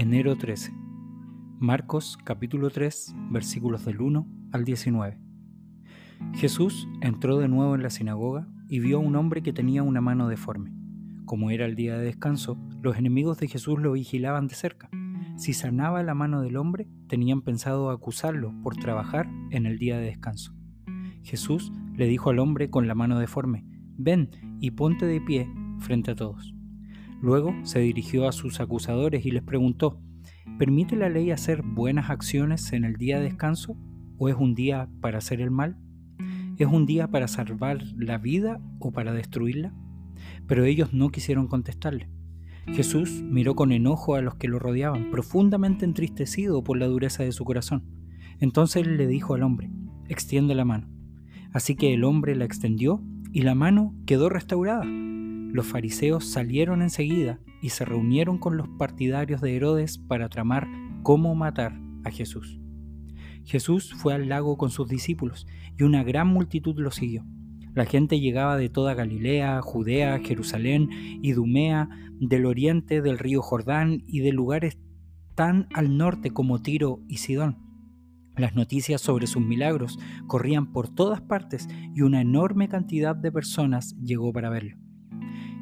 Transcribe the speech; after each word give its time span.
Enero 0.00 0.36
13. 0.36 0.72
Marcos 1.58 2.18
capítulo 2.22 2.70
3 2.70 3.16
versículos 3.32 3.84
del 3.84 4.00
1 4.00 4.28
al 4.52 4.64
19. 4.64 5.18
Jesús 6.34 6.88
entró 7.00 7.36
de 7.38 7.48
nuevo 7.48 7.74
en 7.74 7.82
la 7.82 7.90
sinagoga 7.90 8.46
y 8.68 8.78
vio 8.78 8.98
a 8.98 9.00
un 9.00 9.16
hombre 9.16 9.42
que 9.42 9.52
tenía 9.52 9.82
una 9.82 10.00
mano 10.00 10.28
deforme. 10.28 10.72
Como 11.24 11.50
era 11.50 11.66
el 11.66 11.74
día 11.74 11.98
de 11.98 12.04
descanso, 12.04 12.56
los 12.80 12.96
enemigos 12.96 13.38
de 13.38 13.48
Jesús 13.48 13.80
lo 13.80 13.90
vigilaban 13.90 14.46
de 14.46 14.54
cerca. 14.54 14.88
Si 15.36 15.52
sanaba 15.52 16.00
la 16.04 16.14
mano 16.14 16.42
del 16.42 16.58
hombre, 16.58 16.86
tenían 17.08 17.42
pensado 17.42 17.90
acusarlo 17.90 18.54
por 18.62 18.76
trabajar 18.76 19.28
en 19.50 19.66
el 19.66 19.80
día 19.80 19.98
de 19.98 20.06
descanso. 20.06 20.54
Jesús 21.24 21.72
le 21.96 22.06
dijo 22.06 22.30
al 22.30 22.38
hombre 22.38 22.70
con 22.70 22.86
la 22.86 22.94
mano 22.94 23.18
deforme, 23.18 23.64
ven 23.96 24.30
y 24.60 24.70
ponte 24.70 25.06
de 25.06 25.20
pie 25.20 25.50
frente 25.80 26.12
a 26.12 26.14
todos. 26.14 26.54
Luego 27.20 27.54
se 27.64 27.80
dirigió 27.80 28.28
a 28.28 28.32
sus 28.32 28.60
acusadores 28.60 29.26
y 29.26 29.30
les 29.30 29.42
preguntó, 29.42 30.00
¿permite 30.58 30.96
la 30.96 31.08
ley 31.08 31.30
hacer 31.30 31.62
buenas 31.62 32.10
acciones 32.10 32.72
en 32.72 32.84
el 32.84 32.96
día 32.96 33.18
de 33.18 33.24
descanso 33.24 33.76
o 34.18 34.28
es 34.28 34.36
un 34.36 34.54
día 34.54 34.88
para 35.00 35.18
hacer 35.18 35.40
el 35.40 35.50
mal? 35.50 35.76
¿Es 36.58 36.66
un 36.66 36.86
día 36.86 37.08
para 37.08 37.28
salvar 37.28 37.82
la 37.96 38.18
vida 38.18 38.60
o 38.78 38.92
para 38.92 39.12
destruirla? 39.12 39.74
Pero 40.46 40.64
ellos 40.64 40.92
no 40.92 41.10
quisieron 41.10 41.46
contestarle. 41.46 42.08
Jesús 42.72 43.22
miró 43.22 43.54
con 43.54 43.72
enojo 43.72 44.14
a 44.14 44.22
los 44.22 44.34
que 44.34 44.48
lo 44.48 44.58
rodeaban, 44.58 45.10
profundamente 45.10 45.84
entristecido 45.84 46.62
por 46.62 46.76
la 46.76 46.86
dureza 46.86 47.22
de 47.22 47.32
su 47.32 47.44
corazón. 47.44 47.84
Entonces 48.40 48.86
le 48.86 49.06
dijo 49.06 49.34
al 49.34 49.42
hombre, 49.42 49.70
extiende 50.08 50.54
la 50.54 50.64
mano. 50.64 50.88
Así 51.52 51.76
que 51.76 51.94
el 51.94 52.04
hombre 52.04 52.36
la 52.36 52.44
extendió 52.44 53.02
y 53.32 53.42
la 53.42 53.54
mano 53.54 53.94
quedó 54.06 54.28
restaurada. 54.28 54.84
Los 55.50 55.66
fariseos 55.66 56.26
salieron 56.26 56.82
enseguida 56.82 57.40
y 57.62 57.70
se 57.70 57.84
reunieron 57.84 58.38
con 58.38 58.56
los 58.56 58.68
partidarios 58.68 59.40
de 59.40 59.56
Herodes 59.56 59.98
para 59.98 60.28
tramar 60.28 60.68
cómo 61.02 61.34
matar 61.34 61.80
a 62.04 62.10
Jesús. 62.10 62.60
Jesús 63.44 63.94
fue 63.94 64.12
al 64.12 64.28
lago 64.28 64.58
con 64.58 64.70
sus 64.70 64.88
discípulos 64.88 65.46
y 65.78 65.84
una 65.84 66.04
gran 66.04 66.28
multitud 66.28 66.78
lo 66.78 66.90
siguió. 66.90 67.24
La 67.74 67.86
gente 67.86 68.20
llegaba 68.20 68.56
de 68.58 68.68
toda 68.68 68.94
Galilea, 68.94 69.62
Judea, 69.62 70.18
Jerusalén, 70.22 70.90
Idumea, 71.22 71.88
del 72.20 72.44
oriente 72.44 73.00
del 73.00 73.18
río 73.18 73.40
Jordán 73.40 74.02
y 74.06 74.20
de 74.20 74.32
lugares 74.32 74.78
tan 75.34 75.68
al 75.72 75.96
norte 75.96 76.30
como 76.30 76.60
Tiro 76.60 77.00
y 77.08 77.18
Sidón. 77.18 77.56
Las 78.36 78.54
noticias 78.54 79.00
sobre 79.00 79.26
sus 79.26 79.42
milagros 79.42 79.98
corrían 80.26 80.72
por 80.72 80.88
todas 80.88 81.20
partes 81.20 81.68
y 81.94 82.02
una 82.02 82.20
enorme 82.20 82.68
cantidad 82.68 83.16
de 83.16 83.32
personas 83.32 83.96
llegó 84.00 84.32
para 84.32 84.50
verlo. 84.50 84.76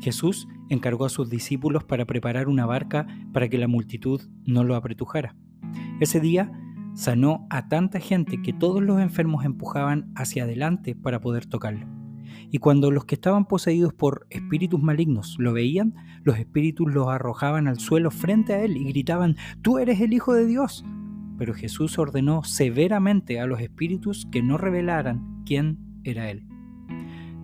Jesús 0.00 0.48
encargó 0.68 1.04
a 1.04 1.10
sus 1.10 1.30
discípulos 1.30 1.84
para 1.84 2.04
preparar 2.04 2.48
una 2.48 2.66
barca 2.66 3.06
para 3.32 3.48
que 3.48 3.58
la 3.58 3.68
multitud 3.68 4.20
no 4.44 4.64
lo 4.64 4.76
apretujara. 4.76 5.36
Ese 6.00 6.20
día 6.20 6.52
sanó 6.94 7.46
a 7.50 7.68
tanta 7.68 8.00
gente 8.00 8.40
que 8.42 8.52
todos 8.52 8.82
los 8.82 9.00
enfermos 9.00 9.44
empujaban 9.44 10.12
hacia 10.14 10.44
adelante 10.44 10.94
para 10.94 11.20
poder 11.20 11.46
tocarlo. 11.46 11.86
Y 12.50 12.58
cuando 12.58 12.90
los 12.90 13.04
que 13.04 13.16
estaban 13.16 13.46
poseídos 13.46 13.92
por 13.92 14.26
espíritus 14.30 14.82
malignos 14.82 15.36
lo 15.38 15.52
veían, 15.52 15.94
los 16.22 16.38
espíritus 16.38 16.92
los 16.92 17.08
arrojaban 17.08 17.68
al 17.68 17.78
suelo 17.78 18.10
frente 18.10 18.54
a 18.54 18.62
él 18.62 18.76
y 18.76 18.84
gritaban, 18.84 19.36
Tú 19.62 19.78
eres 19.78 20.00
el 20.00 20.12
Hijo 20.12 20.32
de 20.34 20.46
Dios. 20.46 20.84
Pero 21.36 21.52
Jesús 21.52 21.98
ordenó 21.98 22.44
severamente 22.44 23.40
a 23.40 23.46
los 23.46 23.60
espíritus 23.60 24.26
que 24.30 24.42
no 24.42 24.56
revelaran 24.56 25.42
quién 25.44 25.78
era 26.04 26.30
él. 26.30 26.46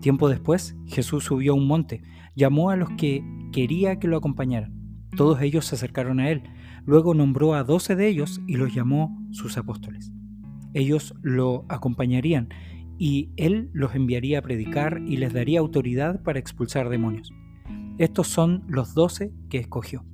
Tiempo 0.00 0.28
después, 0.28 0.76
Jesús 0.86 1.24
subió 1.24 1.52
a 1.52 1.56
un 1.56 1.66
monte, 1.66 2.02
llamó 2.34 2.70
a 2.70 2.76
los 2.76 2.90
que 2.90 3.22
quería 3.52 3.98
que 3.98 4.08
lo 4.08 4.16
acompañaran. 4.16 4.74
Todos 5.16 5.42
ellos 5.42 5.66
se 5.66 5.74
acercaron 5.74 6.20
a 6.20 6.30
él. 6.30 6.42
Luego 6.86 7.14
nombró 7.14 7.54
a 7.54 7.64
doce 7.64 7.96
de 7.96 8.08
ellos 8.08 8.40
y 8.46 8.56
los 8.56 8.74
llamó 8.74 9.18
sus 9.32 9.58
apóstoles. 9.58 10.12
Ellos 10.72 11.14
lo 11.22 11.64
acompañarían 11.68 12.48
y 12.98 13.30
él 13.36 13.70
los 13.72 13.94
enviaría 13.94 14.38
a 14.38 14.42
predicar 14.42 15.02
y 15.06 15.16
les 15.16 15.32
daría 15.32 15.60
autoridad 15.60 16.22
para 16.22 16.38
expulsar 16.38 16.88
demonios. 16.88 17.32
Estos 17.98 18.28
son 18.28 18.64
los 18.68 18.94
doce 18.94 19.32
que 19.48 19.58
escogió. 19.58 20.04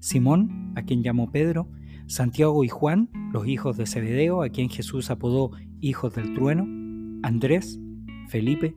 Simón, 0.00 0.72
a 0.76 0.82
quien 0.82 1.02
llamó 1.02 1.30
Pedro, 1.30 1.68
Santiago 2.06 2.64
y 2.64 2.68
Juan, 2.68 3.10
los 3.32 3.46
hijos 3.46 3.76
de 3.76 3.86
Zebedeo, 3.86 4.42
a 4.42 4.48
quien 4.48 4.70
Jesús 4.70 5.10
apodó 5.10 5.50
hijos 5.80 6.14
del 6.14 6.34
trueno, 6.34 6.66
Andrés, 7.22 7.78
Felipe, 8.28 8.76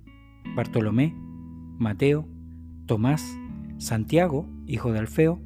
Bartolomé, 0.55 1.13
Mateo, 1.77 2.27
Tomás, 2.85 3.37
Santiago, 3.77 4.47
hijo 4.67 4.91
de 4.91 4.99
Alfeo, 4.99 5.41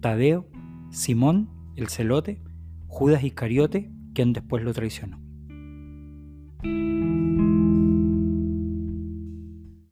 Tadeo, 0.00 0.48
Simón, 0.90 1.50
el 1.76 1.88
celote, 1.88 2.40
Judas 2.86 3.24
Iscariote, 3.24 3.90
quien 4.14 4.32
después 4.32 4.62
lo 4.62 4.72
traicionó. 4.72 5.20